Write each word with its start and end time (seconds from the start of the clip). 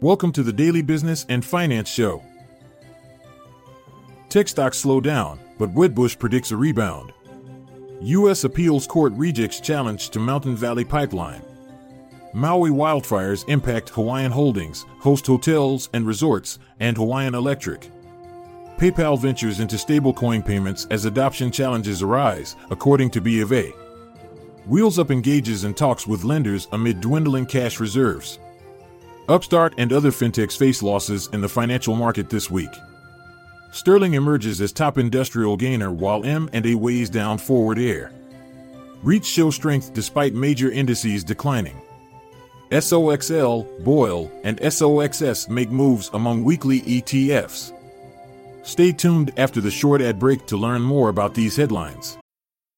Welcome 0.00 0.30
to 0.34 0.44
the 0.44 0.52
Daily 0.52 0.80
Business 0.80 1.26
and 1.28 1.44
Finance 1.44 1.88
Show. 1.88 2.22
Tech 4.28 4.46
stocks 4.46 4.78
slow 4.78 5.00
down, 5.00 5.40
but 5.58 5.74
Wedbush 5.74 6.16
predicts 6.16 6.52
a 6.52 6.56
rebound. 6.56 7.12
U.S. 8.02 8.44
Appeals 8.44 8.86
Court 8.86 9.12
rejects 9.14 9.58
challenge 9.58 10.10
to 10.10 10.20
Mountain 10.20 10.54
Valley 10.54 10.84
Pipeline. 10.84 11.42
Maui 12.32 12.70
wildfires 12.70 13.44
impact 13.48 13.88
Hawaiian 13.88 14.30
Holdings, 14.30 14.86
Host 15.00 15.26
Hotels 15.26 15.88
and 15.92 16.06
Resorts, 16.06 16.60
and 16.78 16.96
Hawaiian 16.96 17.34
Electric. 17.34 17.90
PayPal 18.76 19.18
ventures 19.18 19.58
into 19.58 19.74
stablecoin 19.74 20.46
payments 20.46 20.86
as 20.92 21.06
adoption 21.06 21.50
challenges 21.50 22.02
arise, 22.02 22.54
according 22.70 23.10
to 23.10 23.20
B 23.20 23.40
of 23.40 23.52
A. 23.52 23.70
Wheels 24.64 25.00
Up 25.00 25.10
engages 25.10 25.64
in 25.64 25.74
talks 25.74 26.06
with 26.06 26.22
lenders 26.22 26.68
amid 26.70 27.00
dwindling 27.00 27.46
cash 27.46 27.80
reserves. 27.80 28.38
Upstart 29.28 29.74
and 29.76 29.92
other 29.92 30.10
fintechs 30.10 30.56
face 30.56 30.82
losses 30.82 31.28
in 31.34 31.42
the 31.42 31.48
financial 31.48 31.94
market 31.94 32.30
this 32.30 32.50
week. 32.50 32.70
Sterling 33.72 34.14
emerges 34.14 34.60
as 34.62 34.72
top 34.72 34.96
industrial 34.96 35.56
gainer 35.56 35.92
while 35.92 36.24
M&A 36.24 36.74
weighs 36.74 37.10
down 37.10 37.36
forward 37.36 37.78
air. 37.78 38.10
REITs 39.04 39.26
show 39.26 39.50
strength 39.50 39.92
despite 39.92 40.34
major 40.34 40.70
indices 40.70 41.22
declining. 41.22 41.78
SOXL, 42.70 43.84
BOIL, 43.84 44.30
and 44.44 44.58
SOXS 44.60 45.48
make 45.50 45.70
moves 45.70 46.10
among 46.14 46.42
weekly 46.42 46.80
ETFs. 46.80 47.72
Stay 48.62 48.92
tuned 48.92 49.32
after 49.36 49.60
the 49.60 49.70
short 49.70 50.00
ad 50.00 50.18
break 50.18 50.46
to 50.46 50.56
learn 50.56 50.82
more 50.82 51.10
about 51.10 51.34
these 51.34 51.56
headlines. 51.56 52.18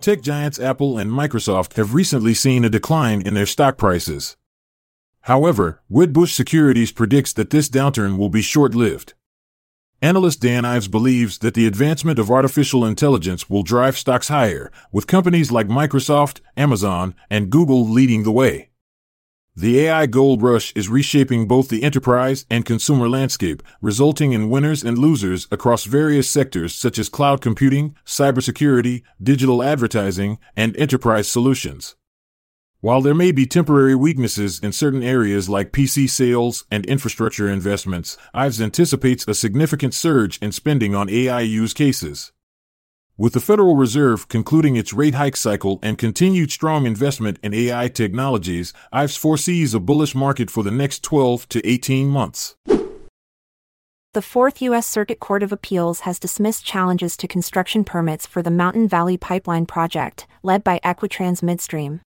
Tech 0.00 0.22
giants 0.22 0.60
Apple 0.60 0.96
and 0.96 1.10
Microsoft 1.10 1.74
have 1.74 1.92
recently 1.92 2.32
seen 2.32 2.64
a 2.64 2.70
decline 2.70 3.20
in 3.20 3.34
their 3.34 3.46
stock 3.46 3.76
prices. 3.76 4.36
However, 5.22 5.82
Wedbush 5.90 6.32
Securities 6.32 6.92
predicts 6.92 7.32
that 7.32 7.50
this 7.50 7.68
downturn 7.68 8.16
will 8.16 8.28
be 8.28 8.40
short 8.40 8.76
lived. 8.76 9.14
Analyst 10.00 10.40
Dan 10.40 10.64
Ives 10.64 10.86
believes 10.86 11.38
that 11.38 11.54
the 11.54 11.66
advancement 11.66 12.20
of 12.20 12.30
artificial 12.30 12.84
intelligence 12.84 13.50
will 13.50 13.64
drive 13.64 13.98
stocks 13.98 14.28
higher, 14.28 14.70
with 14.92 15.08
companies 15.08 15.50
like 15.50 15.66
Microsoft, 15.66 16.42
Amazon, 16.56 17.16
and 17.28 17.50
Google 17.50 17.84
leading 17.84 18.22
the 18.22 18.30
way. 18.30 18.70
The 19.60 19.80
AI 19.80 20.06
gold 20.06 20.40
rush 20.40 20.72
is 20.76 20.88
reshaping 20.88 21.48
both 21.48 21.68
the 21.68 21.82
enterprise 21.82 22.46
and 22.48 22.64
consumer 22.64 23.08
landscape, 23.08 23.60
resulting 23.82 24.32
in 24.32 24.50
winners 24.50 24.84
and 24.84 24.96
losers 24.96 25.48
across 25.50 25.82
various 25.82 26.30
sectors 26.30 26.72
such 26.72 26.96
as 26.96 27.08
cloud 27.08 27.40
computing, 27.40 27.96
cybersecurity, 28.06 29.02
digital 29.20 29.60
advertising, 29.60 30.38
and 30.56 30.76
enterprise 30.76 31.26
solutions. 31.26 31.96
While 32.82 33.00
there 33.00 33.16
may 33.16 33.32
be 33.32 33.46
temporary 33.46 33.96
weaknesses 33.96 34.60
in 34.60 34.70
certain 34.70 35.02
areas 35.02 35.48
like 35.48 35.72
PC 35.72 36.08
sales 36.08 36.64
and 36.70 36.86
infrastructure 36.86 37.48
investments, 37.50 38.16
Ives 38.32 38.60
anticipates 38.60 39.26
a 39.26 39.34
significant 39.34 39.92
surge 39.92 40.38
in 40.38 40.52
spending 40.52 40.94
on 40.94 41.10
AI 41.10 41.40
use 41.40 41.74
cases. 41.74 42.30
With 43.20 43.32
the 43.32 43.40
Federal 43.40 43.74
Reserve 43.74 44.28
concluding 44.28 44.76
its 44.76 44.92
rate 44.92 45.16
hike 45.16 45.36
cycle 45.36 45.80
and 45.82 45.98
continued 45.98 46.52
strong 46.52 46.86
investment 46.86 47.40
in 47.42 47.52
AI 47.52 47.88
technologies, 47.88 48.72
Ives 48.92 49.16
foresees 49.16 49.74
a 49.74 49.80
bullish 49.80 50.14
market 50.14 50.52
for 50.52 50.62
the 50.62 50.70
next 50.70 51.02
12 51.02 51.48
to 51.48 51.68
18 51.68 52.06
months. 52.06 52.54
The 54.14 54.22
Fourth 54.22 54.62
U.S. 54.62 54.86
Circuit 54.86 55.18
Court 55.18 55.42
of 55.42 55.50
Appeals 55.50 56.00
has 56.00 56.20
dismissed 56.20 56.64
challenges 56.64 57.16
to 57.16 57.26
construction 57.26 57.82
permits 57.82 58.24
for 58.24 58.40
the 58.40 58.52
Mountain 58.52 58.86
Valley 58.86 59.16
Pipeline 59.16 59.66
project, 59.66 60.28
led 60.44 60.62
by 60.62 60.78
Equitrans 60.84 61.42
Midstream. 61.42 62.00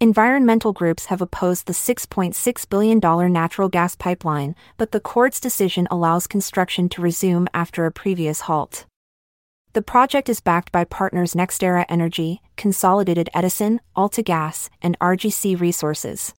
Environmental 0.00 0.72
groups 0.72 1.06
have 1.06 1.20
opposed 1.20 1.66
the 1.66 1.74
$6.6 1.74 2.68
billion 2.70 3.30
natural 3.30 3.68
gas 3.68 3.94
pipeline, 3.96 4.54
but 4.78 4.92
the 4.92 5.00
court's 5.00 5.38
decision 5.38 5.86
allows 5.90 6.26
construction 6.26 6.88
to 6.88 7.02
resume 7.02 7.48
after 7.52 7.84
a 7.84 7.92
previous 7.92 8.40
halt. 8.40 8.86
The 9.74 9.80
project 9.80 10.28
is 10.28 10.40
backed 10.40 10.70
by 10.70 10.84
partners 10.84 11.32
NextEra 11.32 11.86
Energy, 11.88 12.42
Consolidated 12.58 13.30
Edison, 13.32 13.80
AltaGas, 13.96 14.68
and 14.82 14.98
RGC 14.98 15.58
Resources. 15.58 16.34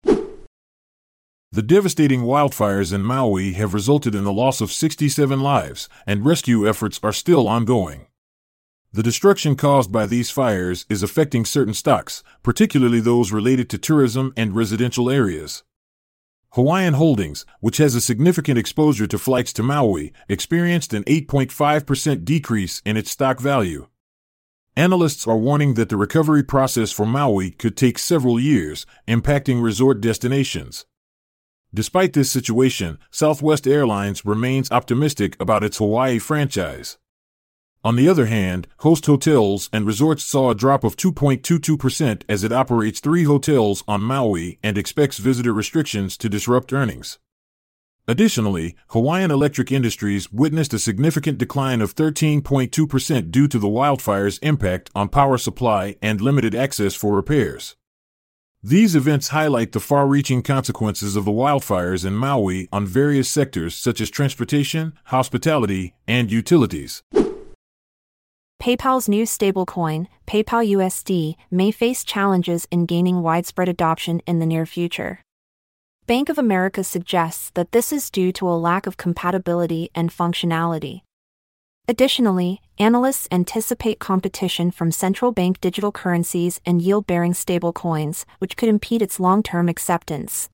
The 1.50 1.62
devastating 1.62 2.22
wildfires 2.24 2.92
in 2.92 3.02
Maui 3.02 3.54
have 3.54 3.72
resulted 3.72 4.14
in 4.14 4.24
the 4.24 4.34
loss 4.34 4.60
of 4.60 4.70
67 4.70 5.40
lives, 5.40 5.88
and 6.06 6.26
rescue 6.26 6.68
efforts 6.68 7.00
are 7.02 7.12
still 7.12 7.48
ongoing. 7.48 8.04
The 8.92 9.02
destruction 9.02 9.56
caused 9.56 9.90
by 9.90 10.04
these 10.04 10.30
fires 10.30 10.84
is 10.90 11.02
affecting 11.02 11.46
certain 11.46 11.72
stocks, 11.72 12.22
particularly 12.42 13.00
those 13.00 13.32
related 13.32 13.70
to 13.70 13.78
tourism 13.78 14.34
and 14.36 14.54
residential 14.54 15.08
areas. 15.08 15.62
Hawaiian 16.54 16.92
Holdings, 16.92 17.46
which 17.60 17.78
has 17.78 17.94
a 17.94 18.00
significant 18.00 18.58
exposure 18.58 19.06
to 19.06 19.18
flights 19.18 19.54
to 19.54 19.62
Maui, 19.62 20.12
experienced 20.28 20.92
an 20.92 21.02
8.5% 21.04 22.26
decrease 22.26 22.82
in 22.84 22.98
its 22.98 23.10
stock 23.10 23.40
value. 23.40 23.86
Analysts 24.76 25.26
are 25.26 25.38
warning 25.38 25.74
that 25.74 25.88
the 25.88 25.96
recovery 25.96 26.42
process 26.42 26.92
for 26.92 27.06
Maui 27.06 27.52
could 27.52 27.74
take 27.74 27.98
several 27.98 28.38
years, 28.38 28.84
impacting 29.08 29.62
resort 29.62 30.02
destinations. 30.02 30.84
Despite 31.72 32.12
this 32.12 32.30
situation, 32.30 32.98
Southwest 33.10 33.66
Airlines 33.66 34.26
remains 34.26 34.70
optimistic 34.70 35.40
about 35.40 35.64
its 35.64 35.78
Hawaii 35.78 36.18
franchise. 36.18 36.98
On 37.84 37.96
the 37.96 38.08
other 38.08 38.26
hand, 38.26 38.68
Host 38.78 39.06
Hotels 39.06 39.68
and 39.72 39.84
Resorts 39.84 40.22
saw 40.22 40.50
a 40.50 40.54
drop 40.54 40.84
of 40.84 40.96
2.22% 40.96 42.22
as 42.28 42.44
it 42.44 42.52
operates 42.52 43.00
three 43.00 43.24
hotels 43.24 43.82
on 43.88 44.02
Maui 44.02 44.60
and 44.62 44.78
expects 44.78 45.18
visitor 45.18 45.52
restrictions 45.52 46.16
to 46.18 46.28
disrupt 46.28 46.72
earnings. 46.72 47.18
Additionally, 48.06 48.76
Hawaiian 48.88 49.32
Electric 49.32 49.72
Industries 49.72 50.30
witnessed 50.32 50.72
a 50.74 50.78
significant 50.78 51.38
decline 51.38 51.80
of 51.80 51.94
13.2% 51.94 53.30
due 53.32 53.48
to 53.48 53.58
the 53.58 53.68
wildfire's 53.68 54.38
impact 54.38 54.90
on 54.94 55.08
power 55.08 55.38
supply 55.38 55.96
and 56.00 56.20
limited 56.20 56.54
access 56.54 56.94
for 56.94 57.16
repairs. 57.16 57.74
These 58.62 58.94
events 58.94 59.28
highlight 59.28 59.72
the 59.72 59.80
far 59.80 60.06
reaching 60.06 60.42
consequences 60.42 61.16
of 61.16 61.24
the 61.24 61.32
wildfires 61.32 62.04
in 62.04 62.14
Maui 62.14 62.68
on 62.72 62.86
various 62.86 63.28
sectors 63.28 63.74
such 63.74 64.00
as 64.00 64.08
transportation, 64.08 64.92
hospitality, 65.06 65.94
and 66.06 66.30
utilities. 66.30 67.02
PayPal's 68.62 69.08
new 69.08 69.24
stablecoin, 69.24 70.06
PayPal 70.24 70.64
USD, 70.76 71.34
may 71.50 71.72
face 71.72 72.04
challenges 72.04 72.68
in 72.70 72.86
gaining 72.86 73.20
widespread 73.20 73.68
adoption 73.68 74.22
in 74.24 74.38
the 74.38 74.46
near 74.46 74.66
future. 74.66 75.18
Bank 76.06 76.28
of 76.28 76.38
America 76.38 76.84
suggests 76.84 77.50
that 77.54 77.72
this 77.72 77.92
is 77.92 78.08
due 78.08 78.30
to 78.30 78.48
a 78.48 78.54
lack 78.54 78.86
of 78.86 78.96
compatibility 78.96 79.90
and 79.96 80.10
functionality. 80.10 81.00
Additionally, 81.88 82.60
analysts 82.78 83.26
anticipate 83.32 83.98
competition 83.98 84.70
from 84.70 84.92
central 84.92 85.32
bank 85.32 85.60
digital 85.60 85.90
currencies 85.90 86.60
and 86.64 86.80
yield 86.80 87.04
bearing 87.04 87.32
stablecoins, 87.32 88.24
which 88.38 88.56
could 88.56 88.68
impede 88.68 89.02
its 89.02 89.18
long 89.18 89.42
term 89.42 89.68
acceptance. 89.68 90.48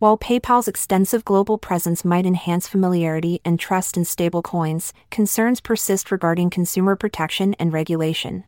While 0.00 0.16
PayPal's 0.16 0.68
extensive 0.68 1.24
global 1.24 1.58
presence 1.58 2.04
might 2.04 2.24
enhance 2.24 2.68
familiarity 2.68 3.40
and 3.44 3.58
trust 3.58 3.96
in 3.96 4.04
stablecoins, 4.04 4.92
concerns 5.10 5.60
persist 5.60 6.12
regarding 6.12 6.50
consumer 6.50 6.94
protection 6.94 7.54
and 7.58 7.72
regulation. 7.72 8.44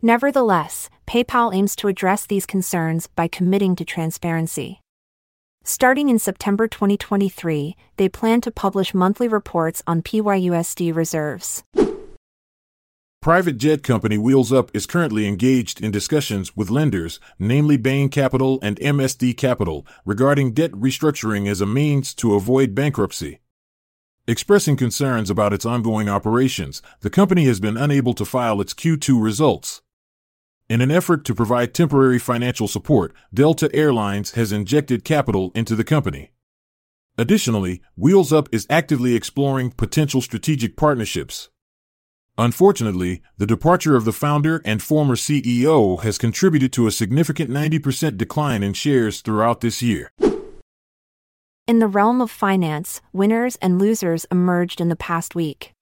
Nevertheless, 0.00 0.88
PayPal 1.08 1.52
aims 1.52 1.74
to 1.74 1.88
address 1.88 2.24
these 2.24 2.46
concerns 2.46 3.08
by 3.08 3.26
committing 3.26 3.74
to 3.76 3.84
transparency. 3.84 4.78
Starting 5.64 6.08
in 6.08 6.20
September 6.20 6.68
2023, 6.68 7.74
they 7.96 8.08
plan 8.08 8.40
to 8.40 8.52
publish 8.52 8.94
monthly 8.94 9.26
reports 9.26 9.82
on 9.88 10.02
PYUSD 10.02 10.94
reserves. 10.94 11.64
Private 13.22 13.58
jet 13.58 13.82
company 13.82 14.16
Wheels 14.16 14.50
Up 14.50 14.70
is 14.72 14.86
currently 14.86 15.28
engaged 15.28 15.82
in 15.82 15.90
discussions 15.90 16.56
with 16.56 16.70
lenders, 16.70 17.20
namely 17.38 17.76
Bain 17.76 18.08
Capital 18.08 18.58
and 18.62 18.80
MSD 18.80 19.36
Capital, 19.36 19.86
regarding 20.06 20.54
debt 20.54 20.72
restructuring 20.72 21.46
as 21.46 21.60
a 21.60 21.66
means 21.66 22.14
to 22.14 22.34
avoid 22.34 22.74
bankruptcy. 22.74 23.40
Expressing 24.26 24.74
concerns 24.74 25.28
about 25.28 25.52
its 25.52 25.66
ongoing 25.66 26.08
operations, 26.08 26.80
the 27.00 27.10
company 27.10 27.44
has 27.44 27.60
been 27.60 27.76
unable 27.76 28.14
to 28.14 28.24
file 28.24 28.58
its 28.58 28.72
Q2 28.72 29.22
results. 29.22 29.82
In 30.70 30.80
an 30.80 30.90
effort 30.90 31.26
to 31.26 31.34
provide 31.34 31.74
temporary 31.74 32.18
financial 32.18 32.68
support, 32.68 33.12
Delta 33.34 33.68
Airlines 33.74 34.30
has 34.30 34.50
injected 34.50 35.04
capital 35.04 35.52
into 35.54 35.76
the 35.76 35.84
company. 35.84 36.30
Additionally, 37.18 37.82
Wheels 37.96 38.32
Up 38.32 38.48
is 38.50 38.66
actively 38.70 39.14
exploring 39.14 39.72
potential 39.72 40.22
strategic 40.22 40.74
partnerships. 40.74 41.50
Unfortunately, 42.40 43.20
the 43.36 43.46
departure 43.46 43.96
of 43.96 44.06
the 44.06 44.14
founder 44.14 44.62
and 44.64 44.82
former 44.82 45.14
CEO 45.14 46.02
has 46.02 46.16
contributed 46.16 46.72
to 46.72 46.86
a 46.86 46.90
significant 46.90 47.50
90% 47.50 48.16
decline 48.16 48.62
in 48.62 48.72
shares 48.72 49.20
throughout 49.20 49.60
this 49.60 49.82
year. 49.82 50.10
In 51.66 51.80
the 51.80 51.86
realm 51.86 52.22
of 52.22 52.30
finance, 52.30 53.02
winners 53.12 53.56
and 53.56 53.78
losers 53.78 54.24
emerged 54.32 54.80
in 54.80 54.88
the 54.88 54.96
past 54.96 55.34
week. 55.34 55.74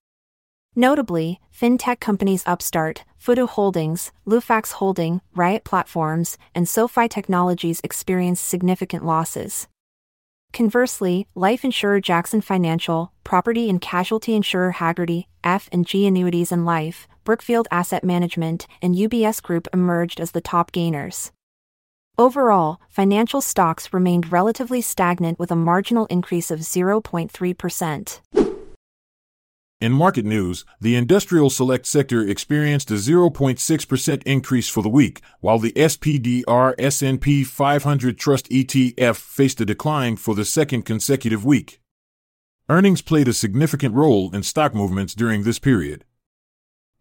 Notably, 0.75 1.39
fintech 1.57 2.01
companies 2.01 2.43
Upstart, 2.45 3.05
Futu 3.23 3.49
Holdings, 3.49 4.11
Lufax 4.27 4.73
Holding, 4.73 5.21
Riot 5.37 5.63
Platforms, 5.63 6.37
and 6.57 6.69
SoFi 6.69 7.07
Technologies 7.07 7.81
experienced 7.85 8.45
significant 8.45 9.05
losses. 9.05 9.69
Conversely, 10.53 11.27
life 11.35 11.65
insurer 11.65 12.01
Jackson 12.01 12.41
Financial, 12.41 13.13
property 13.23 13.69
and 13.69 13.81
casualty 13.81 14.35
insurer 14.35 14.75
Hagerty, 14.79 15.27
F&G 15.45 16.07
Annuities 16.07 16.51
and 16.51 16.65
Life, 16.65 17.07
Brookfield 17.25 17.69
Asset 17.71 18.03
Management, 18.03 18.67
and 18.83 18.95
UBS 18.95 19.43
Group 19.43 19.69
emerged 19.73 20.21
as 20.21 20.33
the 20.33 20.41
top 20.41 20.73
gainers. 20.73 21.31
Overall, 22.17 22.81
financial 22.89 23.41
stocks 23.41 23.93
remained 23.93 24.33
relatively 24.33 24.81
stagnant 24.81 25.39
with 25.39 25.53
a 25.53 25.57
marginal 25.57 26.07
increase 26.07 26.51
of 26.51 26.61
0.3%. 26.61 28.48
In 29.81 29.93
market 29.93 30.25
news, 30.25 30.65
the 30.81 30.97
industrial 30.97 31.51
select 31.51 31.87
sector 31.87 32.21
experienced 32.21 32.91
a 32.91 32.95
0.6% 32.95 34.23
increase 34.25 34.69
for 34.69 34.83
the 34.83 34.89
week, 34.89 35.21
while 35.39 35.61
the 35.61 35.71
SPDR 35.71 36.75
S&P 36.77 37.45
500 37.45 38.19
Trust 38.19 38.51
ETF 38.51 39.17
faced 39.17 39.61
a 39.61 39.65
decline 39.65 40.17
for 40.17 40.35
the 40.35 40.45
second 40.45 40.83
consecutive 40.83 41.45
week. 41.45 41.81
Earnings 42.69 43.03
played 43.03 43.29
a 43.29 43.33
significant 43.33 43.95
role 43.95 44.35
in 44.35 44.43
stock 44.43 44.75
movements 44.75 45.15
during 45.15 45.45
this 45.45 45.61
period. 45.61 46.05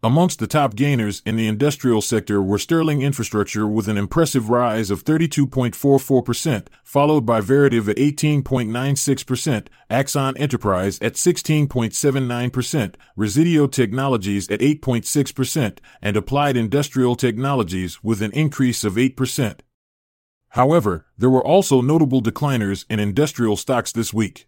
Amongst 0.00 0.38
the 0.38 0.46
top 0.46 0.76
gainers 0.76 1.22
in 1.26 1.34
the 1.34 1.48
industrial 1.48 2.00
sector 2.00 2.40
were 2.40 2.58
Sterling 2.58 3.02
Infrastructure 3.02 3.66
with 3.66 3.88
an 3.88 3.98
impressive 3.98 4.48
rise 4.48 4.92
of 4.92 5.04
32.44%, 5.04 6.68
followed 6.84 7.26
by 7.26 7.40
Veritiv 7.40 7.88
at 7.88 7.96
18.96%, 7.96 9.66
Axon 9.90 10.36
Enterprise 10.36 11.00
at 11.00 11.14
16.79%, 11.14 12.94
Resideo 13.18 13.72
Technologies 13.72 14.48
at 14.48 14.60
8.6%, 14.60 15.78
and 16.00 16.16
Applied 16.16 16.56
Industrial 16.56 17.16
Technologies 17.16 17.98
with 18.00 18.22
an 18.22 18.30
increase 18.30 18.84
of 18.84 18.94
8%. 18.94 19.58
However, 20.50 21.06
there 21.18 21.28
were 21.28 21.44
also 21.44 21.80
notable 21.80 22.22
decliners 22.22 22.84
in 22.88 23.00
industrial 23.00 23.56
stocks 23.56 23.90
this 23.90 24.14
week. 24.14 24.47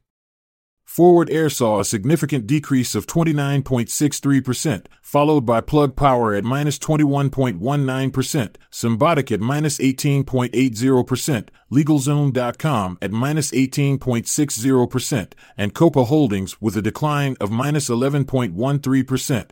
Forward 0.90 1.30
Air 1.30 1.48
saw 1.48 1.78
a 1.78 1.84
significant 1.84 2.48
decrease 2.48 2.96
of 2.96 3.06
29.63%, 3.06 4.86
followed 5.00 5.42
by 5.42 5.60
Plug 5.60 5.94
Power 5.94 6.34
at 6.34 6.42
minus 6.42 6.80
21.19%, 6.80 8.56
Symbotic 8.72 9.30
at 9.30 9.38
minus 9.38 9.78
18.80%, 9.78 11.48
LegalZoom.com 11.70 12.98
at 13.00 13.12
minus 13.12 13.52
18.60%, 13.52 15.32
and 15.56 15.74
Copa 15.74 16.06
Holdings 16.06 16.60
with 16.60 16.76
a 16.76 16.82
decline 16.82 17.36
of 17.40 17.52
minus 17.52 17.88
11.13%. 17.88 19.50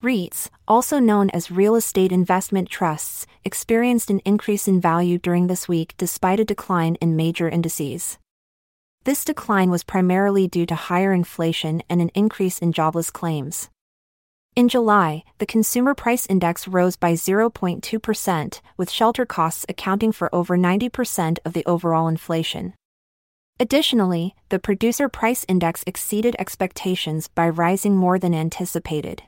REITs, 0.00 0.48
also 0.68 1.00
known 1.00 1.28
as 1.30 1.50
real 1.50 1.74
estate 1.74 2.12
investment 2.12 2.68
trusts, 2.68 3.26
experienced 3.44 4.10
an 4.10 4.20
increase 4.20 4.68
in 4.68 4.80
value 4.80 5.18
during 5.18 5.48
this 5.48 5.66
week 5.66 5.94
despite 5.98 6.38
a 6.38 6.44
decline 6.44 6.94
in 7.00 7.16
major 7.16 7.48
indices. 7.48 8.18
This 9.04 9.24
decline 9.24 9.68
was 9.68 9.82
primarily 9.82 10.46
due 10.46 10.64
to 10.66 10.76
higher 10.76 11.12
inflation 11.12 11.82
and 11.90 12.00
an 12.00 12.10
increase 12.14 12.60
in 12.60 12.72
jobless 12.72 13.10
claims. 13.10 13.68
In 14.54 14.68
July, 14.68 15.24
the 15.38 15.46
Consumer 15.46 15.92
Price 15.94 16.24
Index 16.26 16.68
rose 16.68 16.94
by 16.94 17.14
0.2%, 17.14 18.60
with 18.76 18.90
shelter 18.90 19.26
costs 19.26 19.66
accounting 19.68 20.12
for 20.12 20.32
over 20.32 20.56
90% 20.56 21.38
of 21.44 21.52
the 21.52 21.64
overall 21.66 22.06
inflation. 22.06 22.74
Additionally, 23.58 24.36
the 24.50 24.60
Producer 24.60 25.08
Price 25.08 25.44
Index 25.48 25.82
exceeded 25.86 26.36
expectations 26.38 27.26
by 27.26 27.48
rising 27.48 27.96
more 27.96 28.20
than 28.20 28.34
anticipated. 28.34 29.22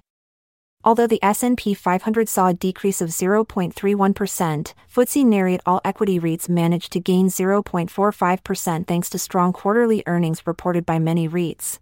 Although 0.87 1.07
the 1.07 1.23
S&P 1.25 1.73
500 1.73 2.29
saw 2.29 2.49
a 2.49 2.55
decrease 2.55 3.01
of 3.01 3.09
0.31%, 3.09 4.75
FTSE 4.95 5.25
Nareit 5.25 5.61
All 5.65 5.81
Equity 5.83 6.21
REITs 6.21 6.47
managed 6.47 6.93
to 6.93 7.01
gain 7.01 7.29
0.45% 7.29 8.87
thanks 8.87 9.09
to 9.09 9.19
strong 9.19 9.55
quarterly 9.55 10.03
earnings 10.07 10.47
reported 10.47 10.85
by 10.85 10.99
many 10.99 11.27
REITs. 11.27 11.79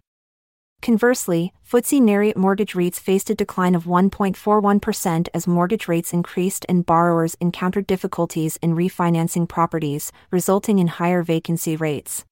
Conversely, 0.81 1.51
FTSE 1.69 2.01
Nareit 2.01 2.37
Mortgage 2.37 2.75
REITs 2.75 2.97
faced 2.97 3.29
a 3.29 3.35
decline 3.35 3.75
of 3.75 3.83
1.41% 3.83 5.27
as 5.33 5.47
mortgage 5.47 5.89
rates 5.89 6.13
increased 6.13 6.65
and 6.69 6.85
borrowers 6.85 7.35
encountered 7.41 7.85
difficulties 7.85 8.57
in 8.61 8.73
refinancing 8.73 9.49
properties, 9.49 10.13
resulting 10.31 10.79
in 10.79 10.87
higher 10.87 11.23
vacancy 11.23 11.75
rates. 11.75 12.23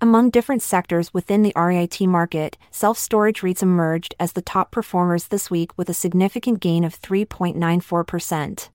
Among 0.00 0.30
different 0.30 0.62
sectors 0.62 1.14
within 1.14 1.42
the 1.42 1.52
REIT 1.56 2.00
market, 2.02 2.58
self 2.70 2.98
storage 2.98 3.40
REITs 3.42 3.62
emerged 3.62 4.14
as 4.18 4.32
the 4.32 4.42
top 4.42 4.70
performers 4.70 5.28
this 5.28 5.50
week 5.50 5.70
with 5.76 5.88
a 5.88 5.94
significant 5.94 6.60
gain 6.60 6.84
of 6.84 7.00
3.94%. 7.00 8.68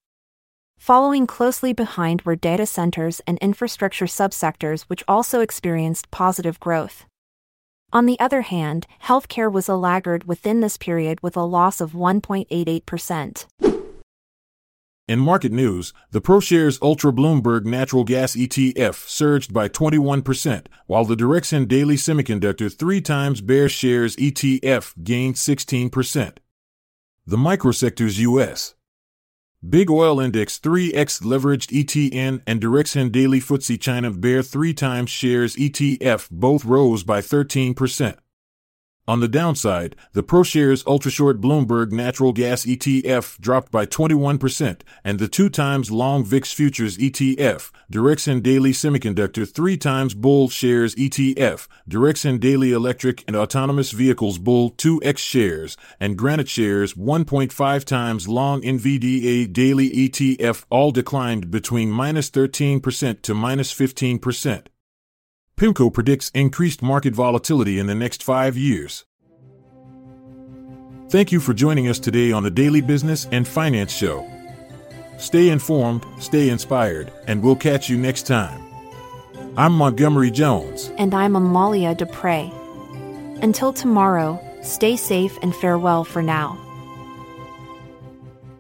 Following 0.77 1.27
closely 1.27 1.74
behind 1.74 2.21
were 2.21 2.38
data 2.38 2.66
centers 2.66 3.19
and 3.27 3.38
infrastructure 3.39 4.06
subsectors, 4.06 4.83
which 4.83 5.04
also 5.07 5.42
experienced 5.42 6.10
positive 6.10 6.60
growth. 6.60 7.06
On 7.92 8.06
the 8.06 8.19
other 8.19 8.42
hand, 8.42 8.88
healthcare 9.04 9.51
was 9.51 9.68
a 9.68 9.75
laggard 9.75 10.24
within 10.25 10.62
this 10.62 10.77
period 10.77 11.19
with 11.22 11.36
a 11.36 11.42
loss 11.42 11.81
of 11.81 11.92
1.88%. 11.92 13.78
In 15.09 15.17
market 15.17 15.51
news, 15.51 15.91
the 16.11 16.21
ProShares 16.21 16.79
Ultra 16.83 17.11
Bloomberg 17.11 17.65
Natural 17.65 18.03
Gas 18.03 18.35
ETF 18.35 19.07
surged 19.07 19.51
by 19.51 19.67
21%, 19.67 20.67
while 20.85 21.03
the 21.03 21.15
Direxion 21.15 21.67
Daily 21.67 21.95
Semiconductor 21.95 22.71
3 22.71 23.01
times 23.01 23.41
Bear 23.41 23.67
Shares 23.67 24.15
ETF 24.17 25.03
gained 25.03 25.33
16%. 25.33 26.38
The 27.25 27.38
Microsectors 27.38 28.19
US 28.19 28.75
Big 29.67 29.89
Oil 29.89 30.19
Index 30.19 30.59
3x 30.59 31.23
Leveraged 31.23 31.71
ETN 31.71 32.44
and 32.45 32.62
Direxion 32.62 33.12
Daily 33.12 33.39
FTSE 33.39 33.81
China 33.81 34.12
Bear 34.12 34.43
3 34.43 34.75
times 34.75 35.10
Shares 35.10 35.55
ETF 35.55 36.29
both 36.29 36.63
rose 36.65 37.03
by 37.03 37.19
13%. 37.19 38.15
On 39.10 39.22
the 39.22 39.28
downside, 39.28 39.96
the 40.13 40.22
ProShares 40.22 40.84
Ultrashort 40.84 41.42
Bloomberg 41.42 41.92
Natural 41.92 42.32
Gas 42.32 42.63
ETF 42.63 43.39
dropped 43.39 43.72
by 43.72 43.88
21%, 43.88 44.82
and 45.04 45.18
the 45.18 45.28
two 45.28 45.50
times 45.50 45.89
long 45.89 46.24
VIX 46.24 46.54
Futures 46.54 46.96
ETF, 47.00 47.72
Direxion 47.92 48.44
Daily 48.44 48.72
Semiconductor 48.72 49.51
3 49.51 49.78
times 49.78 50.13
Bull 50.13 50.48
Shares 50.48 50.94
ETF, 50.94 51.68
Direxion 51.89 52.39
Daily 52.39 52.72
Electric 52.72 53.24
and 53.25 53.36
Autonomous 53.36 53.89
Vehicles 53.94 54.38
Bull 54.38 54.70
2X 54.74 55.18
Shares, 55.18 55.75
and 56.00 56.16
Granite 56.16 56.48
Shares 56.48 56.94
1.5 56.94 57.86
times 57.86 58.28
long 58.28 58.62
NVDA 58.62 59.51
Daily 59.51 59.89
ETF 59.89 60.66
all 60.70 60.92
declined 60.92 61.50
between 61.50 61.89
minus 61.89 62.30
13% 62.30 63.24
to 63.24 63.34
minus 63.34 63.74
15%. 63.74 64.68
PIMCO 65.60 65.92
predicts 65.92 66.32
increased 66.34 66.82
market 66.82 67.13
volatility 67.13 67.80
in 67.80 67.88
the 67.88 67.94
next 67.94 68.24
five 68.24 68.56
years. 68.56 69.04
Thank 71.10 71.34
you 71.34 71.42
for 71.42 71.54
joining 71.54 71.89
us 71.89 72.00
today 72.00 72.32
on 72.32 72.44
the 72.44 72.50
Daily 72.50 72.80
Business 72.80 73.28
and 73.34 73.46
Finance 73.46 73.92
Show. 73.92 74.25
Stay 75.18 75.50
informed, 75.50 76.06
stay 76.18 76.48
inspired, 76.48 77.12
and 77.28 77.44
we'll 77.44 77.58
catch 77.58 77.89
you 77.89 77.98
next 77.98 78.25
time. 78.25 78.63
I'm 79.58 79.74
Montgomery 79.74 80.32
Jones. 80.32 80.94
And 80.98 81.13
I'm 81.13 81.36
Amalia 81.36 81.94
Dupre. 81.94 82.50
Until 83.42 83.74
tomorrow, 83.74 84.39
stay 84.63 84.96
safe 84.96 85.38
and 85.42 85.54
farewell 85.54 86.06
for 86.06 86.22
now. 86.22 86.58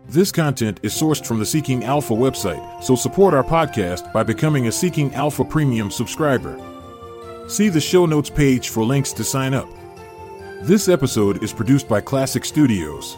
This 0.09 0.33
content 0.33 0.81
is 0.83 0.93
sourced 0.93 1.25
from 1.25 1.39
the 1.39 1.45
Seeking 1.45 1.85
Alpha 1.85 2.13
website, 2.13 2.83
so 2.83 2.97
support 2.97 3.33
our 3.33 3.43
podcast 3.45 4.11
by 4.11 4.23
becoming 4.23 4.67
a 4.67 4.71
Seeking 4.73 5.13
Alpha 5.15 5.45
Premium 5.45 5.89
subscriber. 5.89 6.59
See 7.49 7.67
the 7.67 7.81
show 7.81 8.05
notes 8.05 8.29
page 8.29 8.69
for 8.69 8.83
links 8.85 9.11
to 9.13 9.23
sign 9.23 9.55
up. 9.55 9.67
This 10.61 10.87
episode 10.87 11.43
is 11.43 11.51
produced 11.51 11.89
by 11.89 11.99
Klassic 11.99 12.45
Studios. 12.45 13.17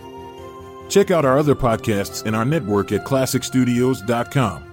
Check 0.87 1.11
out 1.11 1.25
our 1.25 1.37
other 1.37 1.53
podcasts 1.53 2.25
in 2.25 2.33
our 2.33 2.45
network 2.45 2.93
at 2.93 3.05
klassicstudios.com. 3.05 4.70